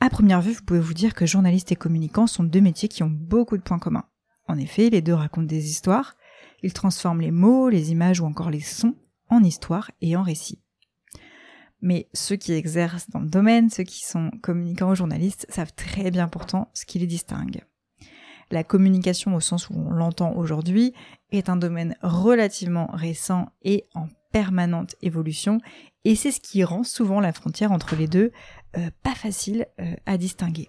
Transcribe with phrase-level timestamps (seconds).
[0.00, 3.02] À première vue, vous pouvez vous dire que journaliste et communicant sont deux métiers qui
[3.02, 4.04] ont beaucoup de points communs.
[4.46, 6.16] En effet, les deux racontent des histoires,
[6.62, 8.94] ils transforment les mots, les images ou encore les sons
[9.28, 10.62] en histoires et en récits.
[11.80, 16.10] Mais ceux qui exercent dans le domaine, ceux qui sont communicants ou journalistes, savent très
[16.10, 17.64] bien pourtant ce qui les distingue.
[18.50, 20.94] La communication au sens où on l'entend aujourd'hui
[21.32, 25.60] est un domaine relativement récent et en permanente évolution,
[26.04, 28.32] et c'est ce qui rend souvent la frontière entre les deux
[28.76, 30.68] euh, pas facile euh, à distinguer.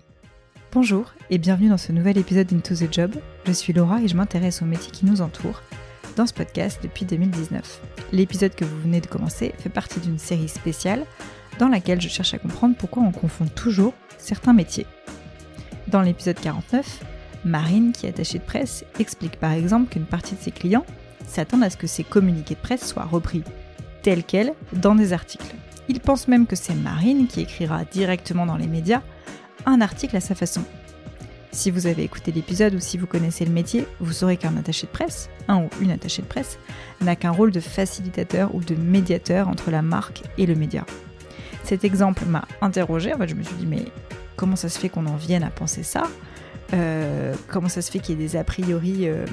[0.71, 3.15] Bonjour et bienvenue dans ce nouvel épisode d'Into the Job.
[3.45, 5.61] Je suis Laura et je m'intéresse aux métiers qui nous entourent
[6.15, 7.81] dans ce podcast depuis 2019.
[8.11, 11.05] L'épisode que vous venez de commencer fait partie d'une série spéciale
[11.57, 14.85] dans laquelle je cherche à comprendre pourquoi on confond toujours certains métiers.
[15.87, 17.03] Dans l'épisode 49,
[17.45, 20.85] Marine, qui est attachée de presse, explique par exemple qu'une partie de ses clients
[21.27, 23.43] s'attendent à ce que ses communiqués de presse soient repris
[24.01, 25.55] tels quels dans des articles.
[25.89, 29.01] Il pense même que c'est Marine qui écrira directement dans les médias
[29.65, 30.63] un article à sa façon.
[31.51, 34.85] Si vous avez écouté l'épisode ou si vous connaissez le métier, vous saurez qu'un attaché
[34.85, 36.59] de presse, un ou une attachée de presse,
[37.01, 40.85] n'a qu'un rôle de facilitateur ou de médiateur entre la marque et le média.
[41.63, 43.85] Cet exemple m'a interrogé, en fait je me suis dit mais
[44.35, 46.03] comment ça se fait qu'on en vienne à penser ça?
[46.73, 49.25] Euh, Comment ça se fait qu'il y ait des a priori euh,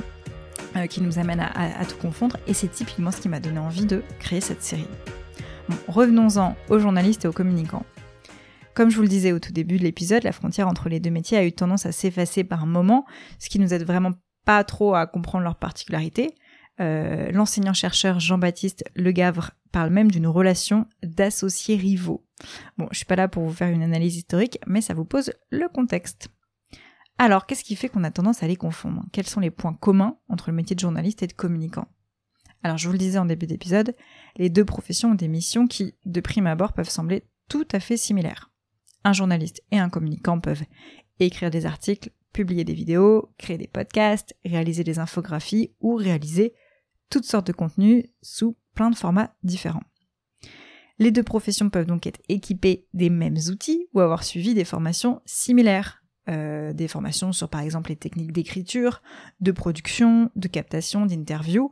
[0.74, 2.38] euh, qui nous amènent à, tout confondre?
[2.46, 4.88] Et c'est typiquement ce qui m'a donné envie de créer cette série.
[5.88, 7.84] Revenons-en aux journalistes et aux communicants.
[8.74, 11.10] Comme je vous le disais au tout début de l'épisode, la frontière entre les deux
[11.10, 13.06] métiers a eu tendance à s'effacer par un moment,
[13.38, 14.12] ce qui nous aide vraiment
[14.44, 16.34] pas trop à comprendre leurs particularités.
[16.78, 22.26] Euh, l'enseignant-chercheur Jean-Baptiste Legavre parle même d'une relation d'associés rivaux.
[22.76, 25.32] Bon, je suis pas là pour vous faire une analyse historique, mais ça vous pose
[25.50, 26.28] le contexte.
[27.18, 29.04] Alors, qu'est-ce qui fait qu'on a tendance à les confondre?
[29.10, 31.88] Quels sont les points communs entre le métier de journaliste et de communicant?
[32.62, 33.94] Alors, je vous le disais en début d'épisode,
[34.36, 37.96] les deux professions ont des missions qui, de prime abord, peuvent sembler tout à fait
[37.96, 38.50] similaires
[39.06, 40.64] un journaliste et un communicant peuvent
[41.20, 46.54] écrire des articles, publier des vidéos, créer des podcasts, réaliser des infographies ou réaliser
[47.08, 49.84] toutes sortes de contenus sous plein de formats différents.
[50.98, 55.22] Les deux professions peuvent donc être équipées des mêmes outils ou avoir suivi des formations
[55.24, 56.02] similaires.
[56.28, 59.00] Euh, des formations sur par exemple les techniques d'écriture,
[59.38, 61.70] de production, de captation, d'interview.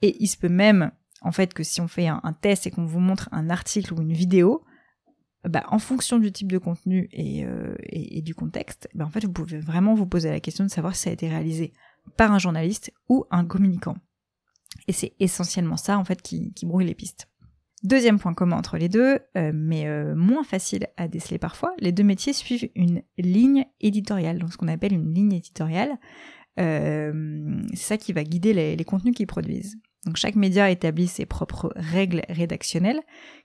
[0.00, 0.90] Et il se peut même,
[1.24, 4.02] en fait, que si on fait un, test et qu'on vous montre un article ou
[4.02, 4.64] une vidéo,
[5.48, 7.74] bah, en fonction du type de contenu et, euh,
[8.20, 11.12] du contexte, bah, vous pouvez vraiment vous poser la question de savoir si ça a
[11.12, 11.72] été réalisé
[12.16, 13.96] par un journaliste ou un communicant.
[14.88, 17.28] Et c'est essentiellement ça, en fait, qui, brouille les pistes.
[17.82, 21.90] Deuxième point commun entre les deux, euh, mais euh, moins facile à déceler parfois, les
[21.90, 25.98] deux métiers suivent une ligne éditoriale, donc ce qu'on appelle une ligne éditoriale.
[26.56, 27.12] c'est
[27.74, 29.76] ça qui va guider les contenus qu'ils produisent.
[30.04, 33.00] Donc chaque média établit ses propres règles rédactionnelles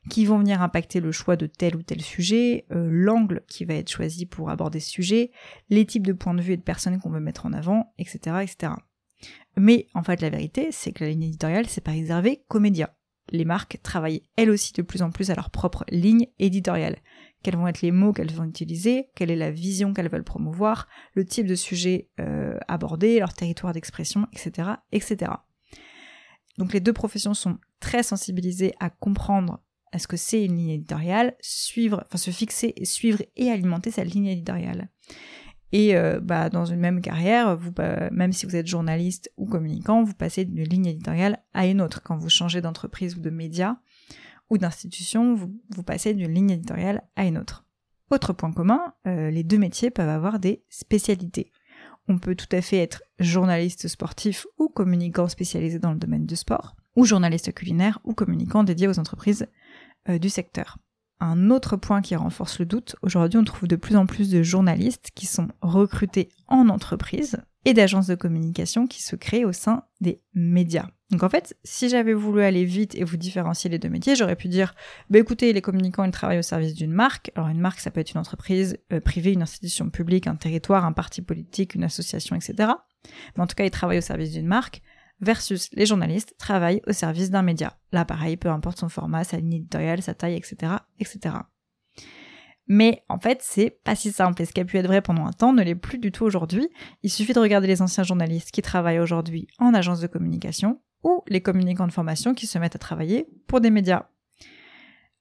[0.09, 3.75] qui vont venir impacter le choix de tel ou tel sujet, euh, l'angle qui va
[3.75, 5.31] être choisi pour aborder ce sujet,
[5.69, 8.37] les types de points de vue et de personnes qu'on veut mettre en avant, etc.,
[8.41, 8.73] etc.
[9.55, 12.89] Mais en fait la vérité, c'est que la ligne éditoriale, c'est pas réservé qu'aux médias.
[13.29, 16.97] Les marques travaillent elles aussi de plus en plus à leur propre ligne éditoriale.
[17.43, 20.87] Quels vont être les mots qu'elles vont utiliser, quelle est la vision qu'elles veulent promouvoir,
[21.13, 25.31] le type de sujet euh, abordé, leur territoire d'expression, etc., etc.
[26.57, 29.61] Donc les deux professions sont très sensibilisées à comprendre
[29.93, 34.13] est ce que c'est une ligne éditoriale, suivre, enfin se fixer suivre et alimenter cette
[34.13, 34.89] ligne éditoriale.
[35.71, 39.45] Et euh, bah, dans une même carrière, vous, bah, même si vous êtes journaliste ou
[39.45, 42.01] communicant, vous passez d'une ligne éditoriale à une autre.
[42.03, 43.77] Quand vous changez d'entreprise ou de média
[44.49, 47.65] ou d'institution, vous, vous, passez d'une ligne éditoriale à une autre.
[48.11, 51.51] Autre point commun, euh, les deux métiers peuvent avoir des spécialités.
[52.07, 56.35] On peut tout à fait être journaliste sportif ou communicant spécialisé dans le domaine du
[56.35, 59.47] sport, ou journaliste culinaire ou communicant dédié aux entreprises
[60.09, 60.77] euh, du secteur.
[61.19, 64.43] Un autre point qui renforce le doute, aujourd'hui on trouve de plus en plus de
[64.43, 69.83] journalistes qui sont recrutés en entreprise et d'agences de communication qui se créent au sein
[69.99, 70.87] des médias.
[71.11, 74.37] Donc en fait, si j'avais voulu aller vite et vous différencier les deux métiers, j'aurais
[74.37, 74.73] pu dire,
[75.09, 77.29] bah écoutez, les communicants, ils travaillent au service d'une marque.
[77.35, 80.85] Alors une marque, ça peut être une entreprise euh, privée, une institution publique, un territoire,
[80.85, 82.71] un parti politique, une association, etc.
[83.35, 84.81] Mais en tout cas, ils travaillent au service d'une marque
[85.19, 87.77] versus les journalistes travaillent au service d'un média.
[87.91, 91.35] Là, pareil, peu importe son format, sa ligne éditoriale, sa taille, etc., etc.
[92.67, 94.41] Mais en fait, c'est pas si simple.
[94.41, 95.53] Et ce qui a pu être vrai pendant un temps?
[95.53, 96.69] Ne l'est plus du tout aujourd'hui.
[97.03, 101.23] Il suffit de regarder les anciens journalistes qui travaillent aujourd'hui en agence de communication ou
[101.27, 104.07] les communicants de formation qui se mettent à travailler pour des médias.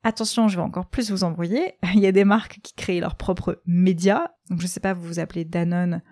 [0.02, 1.74] Attention, je vais encore plus vous embrouiller.
[1.94, 4.28] Il y a des marques qui créent leurs propres médias.
[4.50, 6.02] Donc je sais pas, vous vous appelez Danone,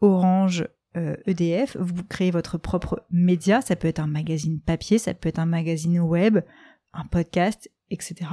[0.00, 1.76] Orange, EDF.
[1.76, 3.60] Euh, e vous créez votre propre média.
[3.62, 6.40] Ça peut être un magazine papier, ça peut être un magazine web,
[6.92, 8.30] un podcast, etc.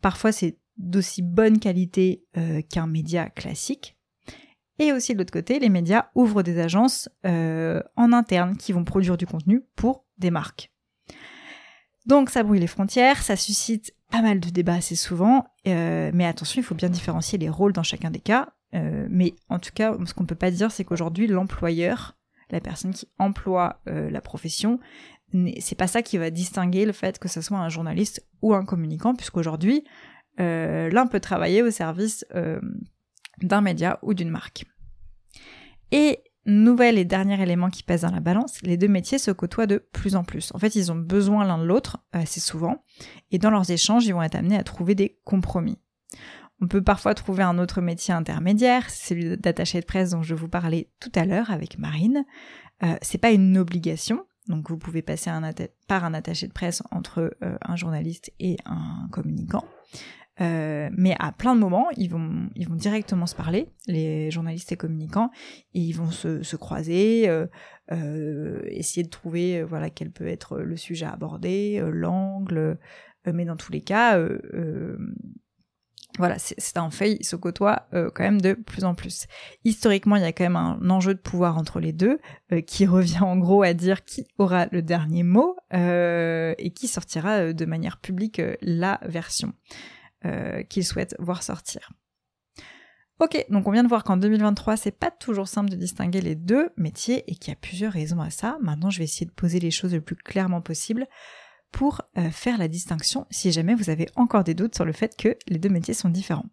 [0.00, 2.24] Parfois c'est d'aussi bonne qualité
[2.70, 3.96] qu'un média classique.
[4.78, 9.16] Et aussi de l'autre côté, les médias ouvrent des agences en interne qui vont produire
[9.16, 10.72] du contenu pour des marques.
[12.06, 16.26] Donc ça brouille les frontières, ça suscite pas mal de débats assez souvent, euh, mais
[16.26, 18.52] attention, il faut bien différencier les rôles dans chacun des cas.
[18.74, 22.16] Euh, mais en tout cas, ce qu'on peut pas dire, c'est qu'aujourd'hui, l'employeur,
[22.50, 24.80] la personne qui emploie euh, la profession,
[25.60, 28.66] c'est pas ça qui va distinguer le fait que ce soit un journaliste ou un
[28.66, 29.84] communicant, puisqu'aujourd'hui,
[30.38, 32.26] l'un peut travailler au service
[33.40, 34.64] d'un média ou d'une marque.
[35.90, 39.68] Et Nouvel et dernier élément qui pèse dans la balance, les deux métiers se côtoient
[39.68, 40.50] de plus en plus.
[40.54, 42.82] En fait, ils ont besoin l'un de l'autre assez souvent,
[43.30, 45.78] et dans leurs échanges, ils vont être amenés à trouver des compromis.
[46.60, 50.48] On peut parfois trouver un autre métier intermédiaire, celui d'attaché de presse dont je vous
[50.48, 52.24] parlais tout à l'heure avec Marine.
[52.82, 55.30] Euh, c'est pas une obligation, donc vous pouvez passer
[55.86, 59.64] par un attaché de presse entre euh, un journaliste et un communicant.
[60.42, 64.72] Euh, mais à plein de moments, ils vont, ils vont directement se parler, les journalistes
[64.72, 65.30] et communicants,
[65.74, 67.46] et ils vont se, se croiser, euh,
[67.92, 72.78] euh, essayer de trouver voilà quel peut être le sujet abordé, l'angle,
[73.32, 74.18] mais dans tous les cas,
[76.18, 79.26] voilà, c'est un fait, ils se côtoient quand même de plus en plus.
[79.64, 82.18] Historiquement, il y a quand même un enjeu de pouvoir entre les deux,
[82.66, 87.64] qui revient en gros à dire qui aura le dernier mot et qui sortira de
[87.64, 89.52] manière publique la version.
[90.24, 91.90] Euh, qu'ils souhaitent voir sortir.
[93.18, 96.36] Ok, donc on vient de voir qu'en 2023, c'est pas toujours simple de distinguer les
[96.36, 98.56] deux métiers et qu'il y a plusieurs raisons à ça.
[98.60, 101.08] Maintenant, je vais essayer de poser les choses le plus clairement possible
[101.72, 105.16] pour euh, faire la distinction si jamais vous avez encore des doutes sur le fait
[105.16, 106.46] que les deux métiers sont différents.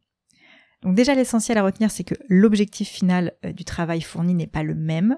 [0.81, 4.63] Donc déjà, l'essentiel à retenir, c'est que l'objectif final euh, du travail fourni n'est pas
[4.63, 5.17] le même.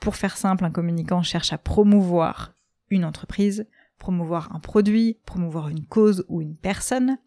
[0.00, 2.54] Pour faire simple, un communicant cherche à promouvoir
[2.90, 3.68] une entreprise,
[3.98, 7.18] promouvoir un produit, promouvoir une cause ou une personne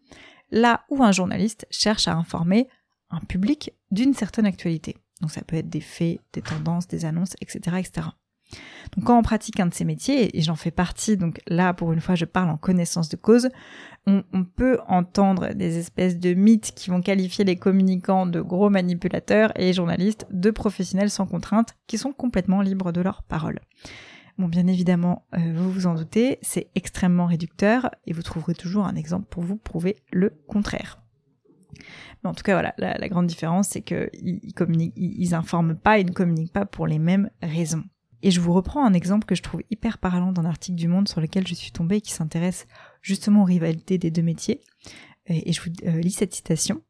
[0.50, 2.68] là où un journaliste cherche à informer
[3.10, 4.96] un public d'une certaine actualité.
[5.20, 8.10] Donc ça peut être des faits, des tendances, des annonces, etc.
[8.94, 11.92] Donc quand on pratique un de ces métiers, et j'en fais partie, donc là pour
[11.92, 13.48] une fois je parle en connaissance de cause,
[14.06, 19.50] on, peut entendre des espèces de mythes qui vont qualifier les communicants de gros manipulateurs
[19.56, 23.58] et les journalistes de professionnels sans contrainte qui sont complètement libres de leur parole.
[24.38, 28.84] Bon, bien évidemment, euh, vous vous en doutez, c'est extrêmement réducteur et vous trouverez toujours
[28.84, 31.00] un exemple pour vous prouver le contraire.
[32.22, 36.06] Mais en tout cas, voilà, la, grande différence, c'est qu'ils ils, ils informent pas, ils
[36.06, 37.84] ne communiquent pas pour les mêmes raisons.
[38.22, 41.08] Et je vous reprends un exemple que je trouve hyper parlant d'un article du Monde
[41.08, 42.66] sur lequel je suis tombée et qui s'intéresse
[43.00, 44.60] justement aux rivalités des deux métiers.
[45.26, 46.82] Et je vous euh, lis cette citation.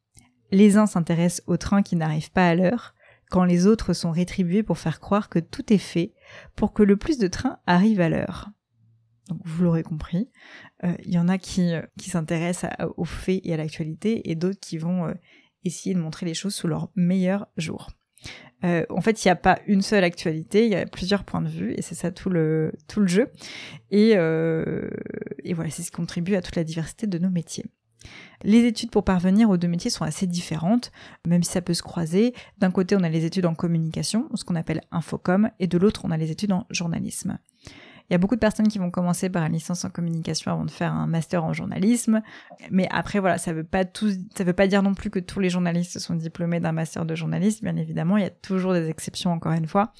[0.50, 2.94] Les uns s'intéressent aux trains qui n'arrivent pas à l'heure,
[3.30, 6.14] quand les autres sont rétribués pour faire croire que tout est fait
[6.54, 8.50] pour que le plus de trains arrivent à l'heure.
[9.28, 10.30] Donc vous l'aurez compris,
[10.82, 14.60] il euh, y en a qui, euh, s'intéressent aux faits et à l'actualité et d'autres
[14.60, 15.14] qui vont euh,
[15.64, 17.90] essayer de montrer les choses sous leur meilleur jour.
[18.62, 21.48] en fait, il n'y a pas une seule actualité, il y a plusieurs points de
[21.48, 23.30] vue et c'est ça tout le, tout le jeu.
[23.90, 27.64] Et, et voilà, c'est ce qui contribue à toute la diversité de nos métiers.
[28.44, 30.92] Les études pour parvenir aux deux métiers sont assez différentes,
[31.26, 32.34] même si ça peut se croiser.
[32.58, 36.02] D'un côté, on a les études en communication, ce qu'on appelle infocom, et de l'autre,
[36.04, 37.38] on a les études en journalisme.
[38.08, 40.64] Il y a beaucoup de personnes qui vont commencer par une licence en communication avant
[40.64, 42.22] de faire un master en journalisme,
[42.70, 46.14] mais après voilà, ça veut veut pas dire non plus que tous les journalistes sont
[46.14, 47.64] diplômés d'un master de journalisme.
[47.64, 49.92] Bien évidemment, il y a toujours des exceptions encore une fois,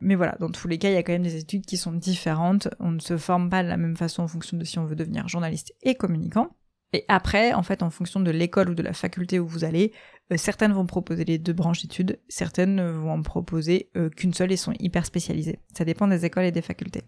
[0.00, 1.92] mais voilà, dans tous les cas, il y a quand même des études qui sont
[1.92, 2.68] différentes.
[2.78, 4.96] On ne se forme pas de la même façon en fonction de si on veut
[4.96, 6.50] devenir journaliste et communicant.
[6.92, 9.92] Et après, en fait, en fonction de l'école ou de la faculté où vous allez,
[10.32, 14.52] euh, certaines vont proposer les deux branches d'études, certaines vont en proposer euh, qu'une seule
[14.52, 15.58] et sont hyper spécialisées.
[15.76, 17.02] Ça dépend des écoles et des facultés.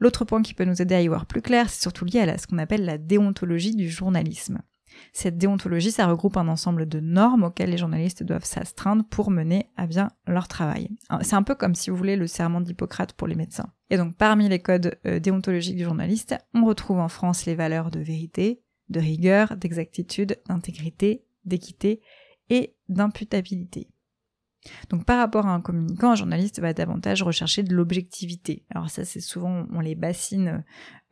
[0.00, 2.38] L'autre point qui peut nous aider à y voir plus clair, c'est surtout lié à
[2.38, 4.60] ce qu'on appelle la déontologie du journalisme.
[5.12, 9.70] Cette déontologie, ça regroupe un ensemble de normes auxquelles les journalistes doivent s'astreindre pour mener
[9.76, 10.88] à bien leur travail.
[11.22, 13.72] C'est un peu comme si vous voulez le serment d'Hippocrate pour les médecins.
[13.90, 17.90] Et donc parmi les codes euh, déontologiques du journaliste, on retrouve en France les valeurs
[17.90, 22.00] de vérité, de rigueur, d'exactitude, d'intégrité, d'équité
[22.50, 23.88] et d'imputabilité.
[24.88, 28.64] Donc par rapport à un communicant, un journaliste va davantage rechercher de l'objectivité.
[28.70, 30.64] Alors ça c'est souvent on les bassine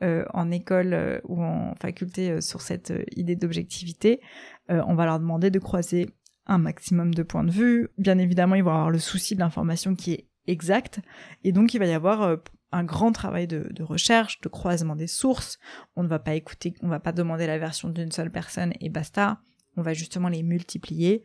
[0.02, 4.20] euh, en école euh, ou en faculté euh, sur cette idée d'objectivité.
[4.68, 6.08] on va leur demander de croiser
[6.46, 7.88] un maximum de points de vue.
[7.98, 11.00] Bien évidemment, ils vont avoir le souci de l'information qui est exacte
[11.44, 12.38] et donc il va y avoir
[12.72, 15.58] un grand travail de, recherche, de croisement des sources.
[15.96, 18.88] On ne va pas écouter, on va pas demander la version d'une seule personne et
[18.88, 19.40] basta.
[19.76, 21.22] On va justement les multiplier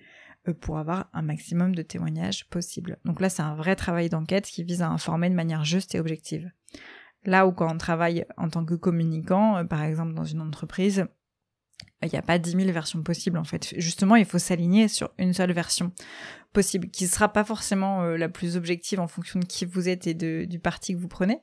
[0.48, 2.98] euh, pour avoir un maximum de témoignages possibles.
[3.06, 6.00] Donc là, c'est un vrai travail d'enquête qui vise à informer de manière juste et
[6.00, 6.52] objective.
[7.26, 11.08] Là où quand on travaille en tant que communicant, euh, par exemple dans une entreprise,
[12.04, 13.74] Il n'y a pas 10 000 versions possibles en fait.
[13.78, 15.92] Justement, il faut s'aligner sur une seule version
[16.54, 19.90] possible, qui ne sera pas forcément euh, la plus objective en fonction de qui vous
[19.90, 21.40] êtes et de, du parti que vous prenez.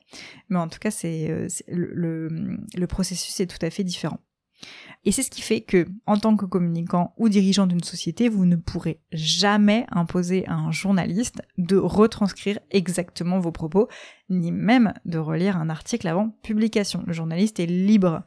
[0.49, 4.19] Mais en tout cas, c'est euh, le, le processus est tout à fait différent.
[5.03, 8.45] Et c'est ce qui fait que, en tant que communicant ou dirigeant d'une société, vous
[8.45, 13.87] ne pourrez jamais imposer à un journaliste de retranscrire exactement vos propos,
[14.29, 17.03] ni même de relire un article avant publication.
[17.05, 18.23] Le journaliste est libre.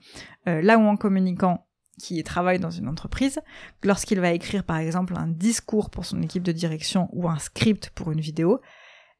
[0.46, 1.67] Euh, là où un communicant
[1.98, 3.40] qui travaille dans une entreprise,
[3.84, 7.90] lorsqu'il va écrire par exemple un discours pour son équipe de direction ou un script
[7.94, 8.60] pour une vidéo,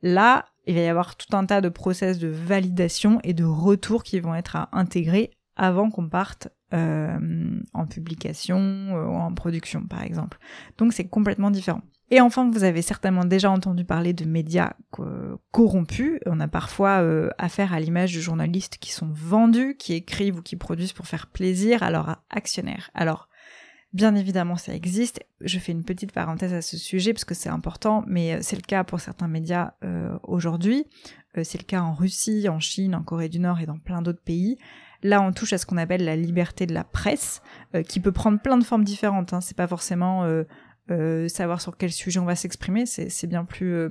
[0.03, 4.03] là, il va y avoir tout un tas de process de validation et de retour
[4.03, 9.87] qui vont être à intégrer avant qu'on parte euh, en publication euh, ou en production
[9.87, 10.39] par exemple.
[10.77, 11.83] Donc c'est complètement différent.
[12.11, 14.73] Et enfin, vous avez certainement déjà entendu parler de médias
[15.51, 16.19] corrompus.
[16.27, 20.43] On a parfois euh, affaire à l'image de journalistes qui sont vendus, qui écrivent ou
[20.43, 22.91] qui produisent pour faire plaisir à leurs actionnaires.
[22.95, 23.29] Alors,
[23.93, 25.21] bien évidemment, ça existe.
[25.43, 28.63] Je fais une petite parenthèse à ce sujet parce que c'est important, mais c'est le
[28.63, 29.73] cas pour certains médias
[30.23, 30.87] aujourd'hui.
[31.43, 34.23] c'est le cas en Russie, en Chine, en Corée du Nord et dans plein d'autres
[34.23, 34.57] pays.
[35.03, 37.41] Là, on touche à ce qu'on appelle la liberté de la presse,
[37.75, 39.33] euh, qui peut prendre plein de formes différentes.
[39.33, 39.41] Hein.
[39.41, 40.43] C'est pas forcément euh,
[40.91, 43.89] euh, savoir sur quel sujet on va s'exprimer, c'est bien plus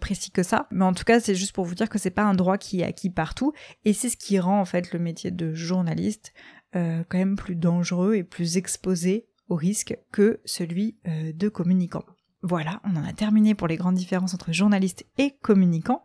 [0.00, 0.66] précis que ça.
[0.70, 2.80] Mais en tout cas, c'est juste pour vous dire que c'est pas un droit qui
[2.80, 3.52] est acquis partout,
[3.84, 6.32] et c'est ce qui rend en fait le métier de journaliste
[6.72, 12.04] quand même plus dangereux et plus exposé au risque que celui de communicant.
[12.42, 16.04] Voilà, on en a terminé pour les grandes différences entre journaliste et communicant.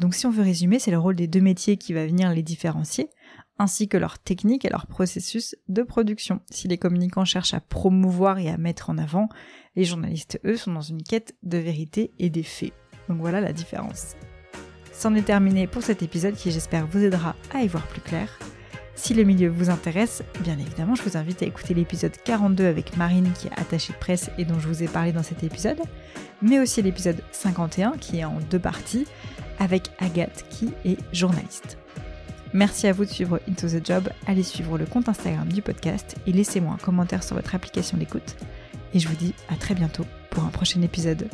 [0.00, 2.42] donc si on veut résumer, c'est le rôle des deux métiers qui va venir les
[2.42, 3.08] différencier
[3.58, 6.40] ainsi que leurs techniques et leur processus de production.
[6.50, 9.28] Si les communicants cherchent à promouvoir et à mettre en avant,
[9.76, 12.72] les journalistes, eux, sont dans une quête de vérité et des faits.
[13.08, 14.16] Donc voilà la différence.
[14.92, 18.28] C'en est terminé pour cet épisode qui j'espère vous aidera à y voir plus clair.
[18.94, 22.96] Si le milieu vous intéresse, bien évidemment, je vous invite à écouter l'épisode 42 avec
[22.96, 25.80] Marine qui est attachée de presse et dont je vous ai parlé dans cet épisode,
[26.42, 29.06] mais aussi l'épisode 51 qui est en deux parties
[29.58, 31.78] avec Agathe qui est journaliste.
[32.54, 34.10] Merci à vous de suivre Into the Job.
[34.26, 38.36] Allez suivre le compte Instagram du podcast et laissez-moi un commentaire sur votre application d'écoute.
[38.92, 41.28] Et je vous dis à très bientôt pour un prochain épisode.